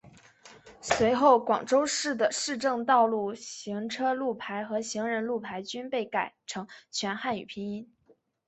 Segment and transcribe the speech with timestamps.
[0.81, 7.93] 随后广州市的市政道路行车路牌和行人路牌均被改成全汉语拼音。